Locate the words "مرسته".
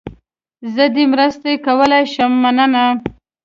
1.13-1.49